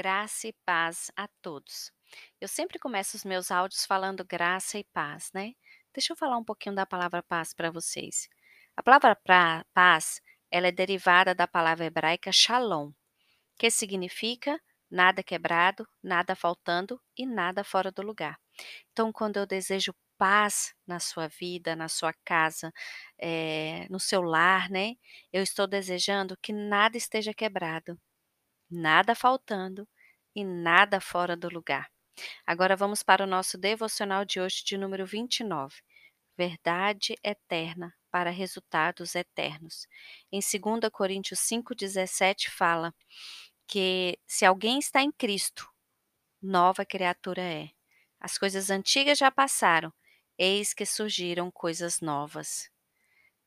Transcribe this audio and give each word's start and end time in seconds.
Graça 0.00 0.46
e 0.46 0.52
paz 0.64 1.10
a 1.16 1.26
todos. 1.42 1.90
Eu 2.40 2.46
sempre 2.46 2.78
começo 2.78 3.16
os 3.16 3.24
meus 3.24 3.50
áudios 3.50 3.84
falando 3.84 4.24
graça 4.24 4.78
e 4.78 4.84
paz, 4.84 5.32
né. 5.34 5.54
Deixa 5.92 6.12
eu 6.12 6.16
falar 6.16 6.38
um 6.38 6.44
pouquinho 6.44 6.76
da 6.76 6.86
palavra 6.86 7.20
paz 7.20 7.52
para 7.52 7.68
vocês. 7.68 8.28
A 8.76 8.82
palavra 8.82 9.16
pra 9.16 9.66
paz, 9.74 10.20
ela 10.52 10.68
é 10.68 10.70
derivada 10.70 11.34
da 11.34 11.48
palavra 11.48 11.84
hebraica 11.86 12.30
shalom, 12.30 12.92
que 13.58 13.70
significa 13.70 14.60
nada 14.88 15.22
quebrado, 15.24 15.84
nada 16.00 16.36
faltando 16.36 17.00
e 17.16 17.26
nada 17.26 17.64
fora 17.64 17.90
do 17.90 18.02
lugar. 18.02 18.38
Então, 18.92 19.12
quando 19.12 19.38
eu 19.38 19.46
desejo 19.46 19.94
paz 20.16 20.74
na 20.86 21.00
sua 21.00 21.28
vida, 21.28 21.76
na 21.76 21.88
sua 21.88 22.12
casa, 22.24 22.72
eh, 23.18 23.86
no 23.90 23.98
seu 24.00 24.22
lar, 24.22 24.70
né, 24.70 24.94
eu 25.32 25.42
estou 25.42 25.66
desejando 25.66 26.36
que 26.42 26.52
nada 26.52 26.96
esteja 26.96 27.34
quebrado, 27.34 27.98
nada 28.70 29.14
faltando 29.14 29.88
e 30.34 30.44
nada 30.44 31.00
fora 31.00 31.36
do 31.36 31.48
lugar. 31.48 31.90
Agora 32.46 32.76
vamos 32.76 33.02
para 33.02 33.24
o 33.24 33.26
nosso 33.26 33.56
devocional 33.58 34.24
de 34.24 34.40
hoje 34.40 34.64
de 34.64 34.76
número 34.76 35.06
29. 35.06 35.76
Verdade 36.36 37.16
eterna 37.22 37.94
para 38.10 38.30
resultados 38.30 39.14
eternos. 39.14 39.86
Em 40.32 40.40
2 40.40 40.90
Coríntios 40.92 41.40
5,17 41.40 42.48
fala 42.48 42.94
que 43.66 44.18
se 44.26 44.44
alguém 44.44 44.78
está 44.78 45.02
em 45.02 45.12
Cristo, 45.12 45.68
nova 46.40 46.84
criatura 46.84 47.42
é. 47.42 47.70
As 48.20 48.38
coisas 48.38 48.70
antigas 48.70 49.18
já 49.18 49.30
passaram, 49.30 49.92
eis 50.38 50.74
que 50.74 50.86
surgiram 50.86 51.50
coisas 51.50 52.00
novas. 52.00 52.70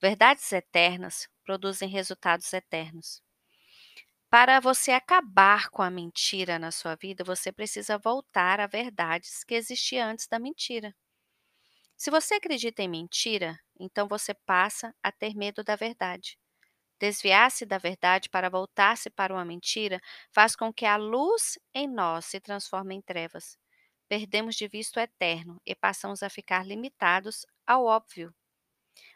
Verdades 0.00 0.52
eternas 0.52 1.28
produzem 1.44 1.88
resultados 1.88 2.52
eternos. 2.52 3.22
Para 4.30 4.58
você 4.58 4.92
acabar 4.92 5.68
com 5.68 5.82
a 5.82 5.90
mentira 5.90 6.58
na 6.58 6.70
sua 6.70 6.94
vida, 6.94 7.22
você 7.22 7.52
precisa 7.52 7.98
voltar 7.98 8.58
a 8.58 8.66
verdades 8.66 9.44
que 9.44 9.54
existiam 9.54 10.08
antes 10.08 10.26
da 10.26 10.38
mentira. 10.38 10.94
Se 11.96 12.10
você 12.10 12.34
acredita 12.34 12.82
em 12.82 12.88
mentira, 12.88 13.58
então 13.78 14.06
você 14.08 14.32
passa 14.32 14.94
a 15.02 15.10
ter 15.12 15.34
medo 15.34 15.62
da 15.64 15.76
verdade. 15.76 16.38
Desviar-se 17.00 17.66
da 17.66 17.78
verdade 17.78 18.28
para 18.30 18.50
voltar-se 18.50 19.10
para 19.10 19.34
uma 19.34 19.44
mentira 19.44 20.00
faz 20.32 20.56
com 20.56 20.72
que 20.72 20.86
a 20.86 20.96
luz 20.96 21.58
em 21.74 21.88
nós 21.88 22.26
se 22.26 22.40
transforme 22.40 22.94
em 22.96 23.02
trevas. 23.02 23.58
Perdemos 24.08 24.56
de 24.56 24.68
vista 24.68 25.00
o 25.00 25.02
eterno 25.02 25.60
e 25.66 25.74
passamos 25.74 26.22
a 26.22 26.30
ficar 26.30 26.66
limitados 26.66 27.46
ao 27.66 27.84
óbvio. 27.86 28.34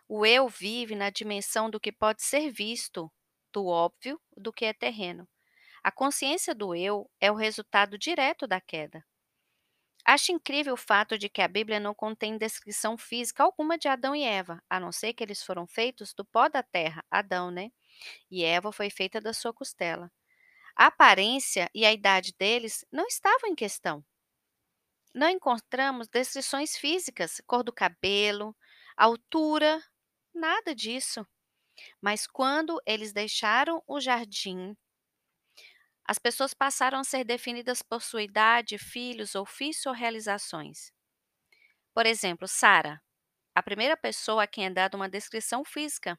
O 0.08 0.24
eu 0.26 0.48
vive 0.48 0.94
na 0.94 1.10
dimensão 1.10 1.70
do 1.70 1.80
que 1.80 1.92
pode 1.92 2.22
ser 2.22 2.50
visto, 2.50 3.10
do 3.52 3.66
óbvio 3.66 4.20
do 4.36 4.52
que 4.52 4.64
é 4.64 4.72
terreno. 4.72 5.28
A 5.82 5.92
consciência 5.92 6.54
do 6.54 6.74
eu 6.74 7.10
é 7.20 7.30
o 7.30 7.36
resultado 7.36 7.98
direto 7.98 8.46
da 8.46 8.60
queda. 8.60 9.04
Acho 10.04 10.32
incrível 10.32 10.74
o 10.74 10.76
fato 10.76 11.16
de 11.16 11.28
que 11.28 11.40
a 11.42 11.48
Bíblia 11.48 11.78
não 11.78 11.94
contém 11.94 12.36
descrição 12.36 12.98
física 12.98 13.42
alguma 13.42 13.78
de 13.78 13.88
Adão 13.88 14.14
e 14.16 14.24
Eva, 14.24 14.62
a 14.68 14.80
não 14.80 14.90
ser 14.90 15.12
que 15.12 15.22
eles 15.22 15.42
foram 15.42 15.66
feitos 15.66 16.12
do 16.12 16.24
pó 16.24 16.48
da 16.48 16.62
terra, 16.62 17.04
Adão, 17.10 17.50
né? 17.50 17.70
E 18.30 18.44
Eva 18.44 18.72
foi 18.72 18.90
feita 18.90 19.20
da 19.20 19.32
sua 19.32 19.52
costela. 19.52 20.10
A 20.76 20.86
aparência 20.86 21.70
e 21.74 21.84
a 21.84 21.92
idade 21.92 22.34
deles 22.38 22.84
não 22.92 23.06
estavam 23.06 23.50
em 23.50 23.54
questão. 23.54 24.04
Não 25.14 25.28
encontramos 25.28 26.08
descrições 26.08 26.76
físicas, 26.76 27.40
cor 27.46 27.62
do 27.62 27.72
cabelo, 27.72 28.56
altura, 28.96 29.82
nada 30.34 30.74
disso. 30.74 31.26
Mas 32.00 32.26
quando 32.26 32.80
eles 32.86 33.12
deixaram 33.12 33.82
o 33.86 34.00
jardim, 34.00 34.76
as 36.04 36.16
pessoas 36.16 36.54
passaram 36.54 37.00
a 37.00 37.04
ser 37.04 37.24
definidas 37.24 37.82
por 37.82 38.02
sua 38.02 38.22
idade, 38.22 38.78
filhos, 38.78 39.34
ofício 39.34 39.88
ou 39.90 39.96
realizações. 39.96 40.92
Por 41.94 42.06
exemplo, 42.06 42.46
Sara, 42.48 43.00
a 43.54 43.62
primeira 43.62 43.96
pessoa 43.96 44.44
a 44.44 44.46
quem 44.46 44.66
é 44.66 44.70
dada 44.70 44.96
uma 44.96 45.08
descrição 45.08 45.64
física. 45.64 46.18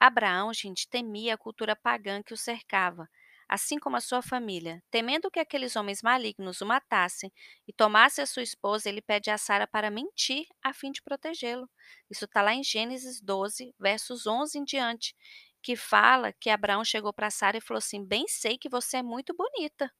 Abraão, 0.00 0.54
gente, 0.54 0.88
temia 0.88 1.34
a 1.34 1.38
cultura 1.38 1.76
pagã 1.76 2.22
que 2.22 2.34
o 2.34 2.38
cercava, 2.38 3.08
assim 3.48 3.78
como 3.78 3.96
a 3.96 4.00
sua 4.00 4.20
família. 4.20 4.82
Temendo 4.90 5.30
que 5.30 5.40
aqueles 5.40 5.74
homens 5.74 6.02
malignos 6.02 6.60
o 6.60 6.66
matassem 6.66 7.32
e 7.66 7.72
tomassem 7.72 8.22
a 8.22 8.26
sua 8.26 8.42
esposa, 8.42 8.88
ele 8.88 9.00
pede 9.00 9.30
a 9.30 9.38
Sara 9.38 9.66
para 9.66 9.90
mentir 9.90 10.46
a 10.62 10.72
fim 10.72 10.92
de 10.92 11.02
protegê-lo. 11.02 11.68
Isso 12.10 12.26
está 12.26 12.42
lá 12.42 12.52
em 12.52 12.62
Gênesis 12.62 13.20
12, 13.20 13.74
versos 13.78 14.26
11 14.26 14.58
em 14.58 14.64
diante, 14.64 15.16
que 15.62 15.74
fala 15.74 16.32
que 16.32 16.50
Abraão 16.50 16.84
chegou 16.84 17.12
para 17.12 17.30
Sara 17.30 17.56
e 17.56 17.60
falou 17.60 17.78
assim: 17.78 18.04
Bem 18.04 18.28
sei 18.28 18.58
que 18.58 18.68
você 18.68 18.98
é 18.98 19.02
muito 19.02 19.34
bonita. 19.34 19.90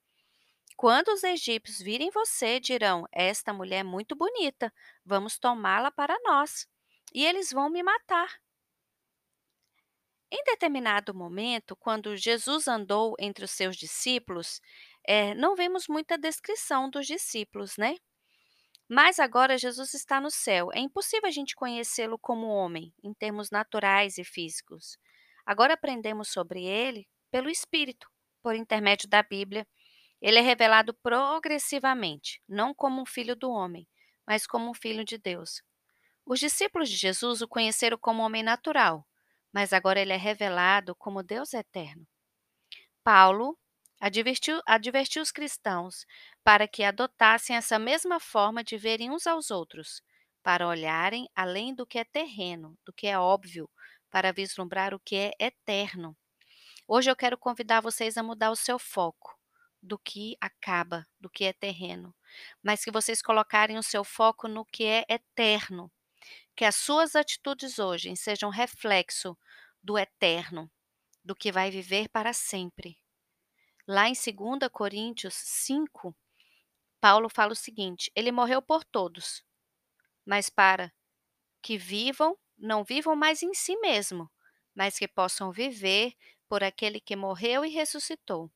Quando 0.77 1.09
os 1.09 1.25
egípcios 1.25 1.81
virem 1.81 2.11
você, 2.11 2.61
dirão: 2.61 3.05
Esta 3.11 3.53
mulher 3.53 3.81
é 3.81 3.83
muito 3.85 4.15
bonita, 4.15 4.73
vamos 5.05 5.39
tomá-la 5.39 5.91
para 5.91 6.17
nós. 6.25 6.69
E 7.13 7.25
eles 7.25 7.51
vão 7.51 7.71
me 7.71 7.83
matar. 7.83 8.29
Em 10.31 10.45
determinado 10.45 11.15
momento, 11.15 11.75
quando 11.75 12.17
Jesus 12.17 12.69
andou 12.69 13.15
entre 13.19 13.45
os 13.45 13.51
seus 13.51 13.77
discípulos, 13.77 14.61
eh, 15.07 15.35
não 15.35 15.57
vemos 15.57 15.89
muita 15.89 16.19
descrição 16.19 16.91
dos 16.91 17.07
discípulos, 17.07 17.79
né? 17.79 17.97
Mas 18.87 19.19
agora 19.19 19.57
Jesus 19.59 19.95
está 19.95 20.21
no 20.21 20.31
céu. 20.31 20.71
É 20.73 20.81
impossível 20.81 21.29
a 21.29 21.33
gente 21.33 21.55
conhecê-lo 21.55 22.19
como 22.19 22.47
homem, 22.47 22.93
em 23.03 23.15
termos 23.15 23.51
naturais 23.51 24.19
e 24.19 24.25
físicos. 24.25 24.99
Agora 25.47 25.75
aprendemos 25.75 26.29
sobre 26.29 26.65
ele 26.65 27.09
pelo 27.31 27.49
Espírito, 27.49 28.07
por 28.43 28.55
intermédio 28.55 29.09
da 29.09 29.23
Bíblia. 29.23 29.67
Ele 30.21 30.39
é 30.39 30.43
revelado 30.43 30.93
progressivamente, 30.93 32.43
não 32.47 32.75
como 32.75 33.01
um 33.01 33.07
filho 33.07 33.35
do 33.35 33.51
homem, 33.51 33.89
mas 34.27 34.47
como 34.47 34.71
um 34.71 34.75
filho 34.75 35.05
de 35.07 35.17
Deus. 35.17 35.63
Os 36.27 36.39
discípulos 36.39 36.91
de 36.91 36.97
Jesus 36.97 37.41
o 37.41 37.49
conheceram 37.49 37.97
como 37.97 38.23
homem 38.23 38.43
natural, 38.43 39.07
mas 39.53 39.73
agora 39.73 40.01
ele 40.01 40.13
é 40.13 40.17
revelado 40.17 40.95
como 40.95 41.23
Deus 41.23 41.53
eterno. 41.55 42.07
Paulo 43.03 43.59
advertiu, 44.01 44.61
advertiu 44.67 45.23
os 45.23 45.33
cristãos 45.33 46.05
para 46.45 46.69
que 46.69 46.85
adotassem 46.85 47.57
essa 47.57 47.79
mesma 47.79 48.21
forma 48.21 48.63
de 48.63 48.77
verem 48.77 49.11
uns 49.11 49.27
aos 49.27 49.51
outros, 49.51 50.03
para 50.43 50.67
olharem 50.67 51.29
além 51.35 51.75
do 51.75 51.87
que 51.87 51.99
é 51.99 52.05
terreno, 52.05 52.77
do 52.85 52.93
que 52.93 53.07
é 53.07 53.19
óbvio, 53.19 53.69
para 54.11 54.33
vislumbrar 54.33 54.95
o 54.95 55.01
que 55.01 55.17
é 55.17 55.33
eterno. 55.39 56.17
Hoje 56.87 57.11
eu 57.11 57.17
quero 57.17 57.37
convidar 57.37 57.81
vocês 57.81 58.17
a 58.17 58.23
mudar 58.23 58.51
o 58.51 58.57
seu 58.57 58.79
foco 58.79 59.39
do 59.83 59.99
que 59.99 60.37
acaba, 60.41 61.07
do 61.21 61.29
que 61.31 61.45
é 61.45 61.53
terreno, 61.53 62.15
mas 62.63 62.83
que 62.83 62.91
vocês 62.91 63.23
colocarem 63.23 63.79
o 63.79 63.83
seu 63.83 64.03
foco 64.05 64.49
no 64.49 64.65
que 64.65 64.85
é 64.85 65.05
eterno, 65.09 65.91
que 66.59 66.65
as 66.65 66.75
suas 66.75 67.15
atitudes 67.15 67.79
hoje 67.79 68.17
sejam 68.17 68.51
reflexo 68.51 69.39
do 69.81 69.97
eterno, 69.97 70.69
do 71.25 71.33
que 71.33 71.53
vai 71.53 71.71
viver 71.71 72.09
para 72.09 72.33
sempre. 72.33 72.99
Lá 73.87 74.09
em 74.09 74.13
2 74.13 74.69
Coríntios 74.73 75.35
5, 75.35 76.17
Paulo 77.01 77.29
fala 77.29 77.53
o 77.53 77.55
seguinte: 77.55 78.11
Ele 78.13 78.33
morreu 78.33 78.61
por 78.61 78.83
todos, 78.83 79.45
mas 80.27 80.51
para 80.51 80.93
que 81.63 81.79
vivam, 81.79 82.37
não 82.59 82.83
vivam 82.83 83.15
mais 83.15 83.41
em 83.41 83.55
si 83.55 83.77
mesmo, 83.77 84.29
mas 84.75 84.99
que 84.99 85.07
possam 85.07 85.53
viver 85.53 86.13
por 86.49 86.65
aquele 86.65 87.01
que 87.01 87.15
morreu 87.15 87.65
e 87.65 87.69
ressuscitou. 87.69 88.51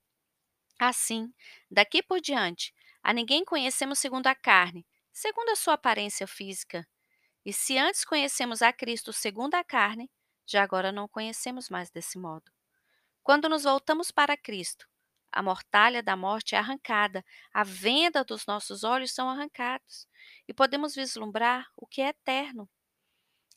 Assim, 0.77 1.33
daqui 1.71 2.03
por 2.03 2.21
diante, 2.21 2.75
a 3.01 3.13
ninguém 3.13 3.45
conhecemos 3.45 4.01
segundo 4.01 4.27
a 4.27 4.35
carne, 4.35 4.85
segundo 5.13 5.51
a 5.51 5.57
sua 5.57 5.75
aparência 5.75 6.27
física. 6.27 6.85
E 7.45 7.53
se 7.53 7.79
antes 7.79 8.05
conhecemos 8.05 8.63
a 8.63 8.73
Cristo 8.73 9.13
segundo 9.13 9.55
a 9.55 9.65
carne, 9.65 10.11
já 10.47 10.63
agora 10.63 10.93
não 10.93 11.09
conhecemos 11.09 11.69
mais 11.69 11.91
desse 11.91 12.19
modo. 12.19 12.51
Quando 13.23 13.49
nos 13.49 13.65
voltamos 13.65 14.11
para 14.11 14.37
Cristo, 14.37 14.87
a 15.33 15.43
mortalha 15.43 16.03
da 16.03 16.15
morte 16.15 16.55
é 16.55 16.59
arrancada, 16.59 17.25
a 17.53 17.65
venda 17.65 18.23
dos 18.23 18.45
nossos 18.47 18.85
olhos 18.85 19.13
são 19.13 19.31
arrancados 19.31 20.07
e 20.47 20.53
podemos 20.53 20.95
vislumbrar 20.95 21.67
o 21.77 21.87
que 21.87 22.03
é 22.03 22.09
eterno. 22.09 22.69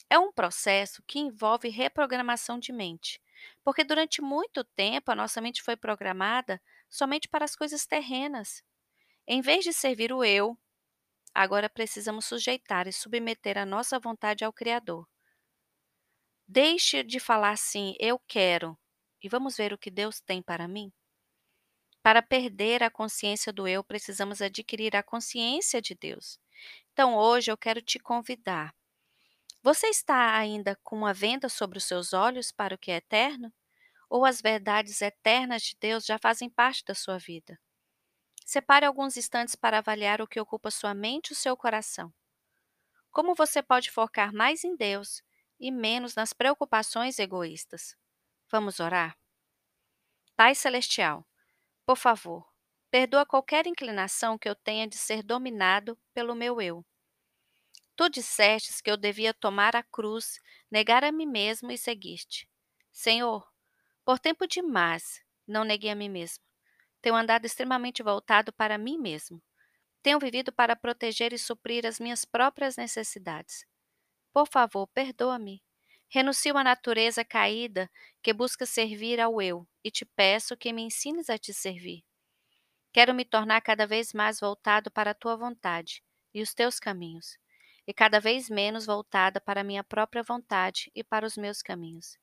É 0.09 0.17
um 0.17 0.31
processo 0.31 1.03
que 1.05 1.19
envolve 1.19 1.67
reprogramação 1.67 2.57
de 2.59 2.71
mente, 2.71 3.21
porque 3.63 3.83
durante 3.83 4.21
muito 4.21 4.63
tempo 4.63 5.11
a 5.11 5.15
nossa 5.15 5.41
mente 5.41 5.61
foi 5.61 5.75
programada 5.75 6.61
somente 6.89 7.27
para 7.27 7.43
as 7.43 7.55
coisas 7.55 7.85
terrenas. 7.85 8.63
Em 9.27 9.41
vez 9.41 9.63
de 9.63 9.73
servir 9.73 10.13
o 10.13 10.23
eu, 10.23 10.57
Agora 11.35 11.69
precisamos 11.69 12.25
sujeitar 12.25 12.87
e 12.87 12.93
submeter 12.93 13.59
a 13.59 13.65
nossa 13.67 13.99
vontade 13.99 14.43
ao 14.43 14.51
Criador. 14.51 15.07
Deixe 16.47 17.03
de 17.03 17.19
falar 17.19 17.51
assim, 17.51 17.95
eu 17.99 18.17
quero, 18.27 18.75
e 19.21 19.29
vamos 19.29 19.57
ver 19.57 19.71
o 19.73 19.77
que 19.77 19.91
Deus 19.91 20.19
tem 20.21 20.41
para 20.41 20.67
mim? 20.67 20.91
Para 22.01 22.21
perder 22.21 22.81
a 22.83 22.89
consciência 22.89 23.51
do 23.51 23.67
eu, 23.67 23.83
precisamos 23.83 24.41
adquirir 24.41 24.95
a 24.95 25.03
consciência 25.03 25.81
de 25.81 25.93
Deus. 25.93 26.39
Então 26.93 27.15
hoje 27.15 27.51
eu 27.51 27.57
quero 27.57 27.81
te 27.81 27.99
convidar. 27.99 28.73
Você 29.63 29.87
está 29.87 30.37
ainda 30.37 30.77
com 30.83 30.97
uma 30.97 31.13
venda 31.13 31.49
sobre 31.49 31.77
os 31.77 31.85
seus 31.85 32.13
olhos 32.13 32.51
para 32.51 32.75
o 32.75 32.77
que 32.77 32.91
é 32.91 32.97
eterno? 32.97 33.53
Ou 34.09 34.25
as 34.25 34.41
verdades 34.41 35.01
eternas 35.01 35.63
de 35.63 35.77
Deus 35.79 36.05
já 36.05 36.19
fazem 36.19 36.49
parte 36.49 36.83
da 36.85 36.95
sua 36.95 37.17
vida? 37.19 37.59
Separe 38.45 38.85
alguns 38.85 39.17
instantes 39.17 39.55
para 39.55 39.79
avaliar 39.79 40.21
o 40.21 40.27
que 40.27 40.39
ocupa 40.39 40.69
sua 40.69 40.93
mente 40.93 41.29
e 41.29 41.33
o 41.33 41.35
seu 41.35 41.57
coração. 41.57 42.13
Como 43.11 43.33
você 43.33 43.63
pode 43.63 43.89
focar 43.89 44.31
mais 44.31 44.63
em 44.63 44.75
Deus 44.75 45.23
e 45.59 45.71
menos 45.71 46.13
nas 46.13 46.31
preocupações 46.31 47.17
egoístas? 47.17 47.97
Vamos 48.51 48.79
orar? 48.79 49.17
Pai 50.35 50.53
Celestial, 50.53 51.25
por 51.85 51.97
favor, 51.97 52.47
perdoa 52.91 53.25
qualquer 53.25 53.65
inclinação 53.65 54.37
que 54.37 54.47
eu 54.47 54.55
tenha 54.55 54.87
de 54.87 54.97
ser 54.97 55.23
dominado 55.23 55.97
pelo 56.13 56.35
meu 56.35 56.61
eu. 56.61 56.85
Tu 57.95 58.09
dissestes 58.09 58.79
que 58.79 58.91
eu 58.91 58.97
devia 58.97 59.33
tomar 59.33 59.75
a 59.75 59.81
cruz, 59.81 60.39
negar 60.69 61.03
a 61.03 61.11
mim 61.11 61.25
mesmo 61.25 61.71
e 61.71 61.77
seguir-te. 61.79 62.47
Senhor, 62.91 63.49
por 64.05 64.19
tempo 64.19 64.45
demais 64.45 65.19
não 65.47 65.63
neguei 65.63 65.89
a 65.89 65.95
mim 65.95 66.09
mesmo. 66.09 66.44
Tenho 67.05 67.15
andado 67.15 67.45
extremamente 67.45 68.01
voltado 68.01 68.51
para 68.51 68.79
mim 68.79 68.97
mesmo. 68.97 69.39
Tenho 70.01 70.17
vivido 70.17 70.51
para 70.51 70.75
proteger 70.75 71.33
e 71.33 71.37
suprir 71.37 71.85
as 71.85 71.99
minhas 71.99 72.25
próprias 72.25 72.77
necessidades. 72.77 73.63
Por 74.33 74.47
favor, 74.47 74.87
perdoa-me. 74.87 75.61
Renuncio 76.09 76.57
à 76.57 76.63
natureza 76.63 77.23
caída 77.23 77.91
que 78.23 78.33
busca 78.33 78.65
servir 78.65 79.21
ao 79.21 79.39
eu 79.39 79.67
e 79.83 79.91
te 79.91 80.03
peço 80.03 80.57
que 80.57 80.73
me 80.73 80.81
ensines 80.81 81.29
a 81.29 81.37
te 81.37 81.53
servir. 81.53 82.03
Quero 82.91 83.13
me 83.13 83.23
tornar 83.23 83.61
cada 83.61 83.85
vez 83.85 84.11
mais 84.11 84.39
voltado 84.39 84.89
para 84.89 85.11
a 85.11 85.15
tua 85.15 85.37
vontade 85.37 86.01
e 86.33 86.41
os 86.41 86.55
teus 86.55 86.79
caminhos, 86.79 87.37
e 87.85 87.93
cada 87.93 88.19
vez 88.19 88.49
menos 88.49 88.87
voltada 88.87 89.39
para 89.39 89.61
a 89.61 89.63
minha 89.63 89.83
própria 89.83 90.23
vontade 90.23 90.91
e 90.95 91.03
para 91.03 91.23
os 91.23 91.37
meus 91.37 91.61
caminhos. 91.61 92.17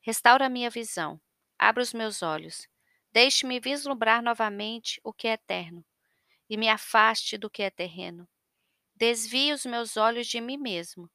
Restaura 0.00 0.46
a 0.46 0.48
minha 0.48 0.70
visão, 0.70 1.20
abra 1.58 1.82
os 1.82 1.92
meus 1.92 2.22
olhos, 2.22 2.68
deixe-me 3.12 3.60
vislumbrar 3.60 4.22
novamente 4.22 5.00
o 5.04 5.12
que 5.12 5.28
é 5.28 5.32
eterno, 5.32 5.84
e 6.48 6.56
me 6.56 6.68
afaste 6.68 7.38
do 7.38 7.50
que 7.50 7.62
é 7.62 7.70
terreno. 7.70 8.28
Desvie 8.94 9.52
os 9.52 9.66
meus 9.66 9.96
olhos 9.96 10.26
de 10.26 10.40
mim 10.40 10.58
mesmo 10.58 11.10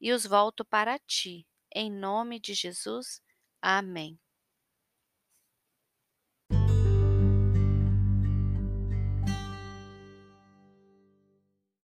e 0.00 0.12
os 0.12 0.26
volto 0.26 0.64
para 0.64 0.98
ti. 1.00 1.46
Em 1.74 1.90
nome 1.90 2.38
de 2.38 2.54
Jesus. 2.54 3.20
Amém. 3.60 4.18